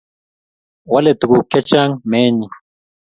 [0.91, 2.47] Wale tuguk chechang meenyi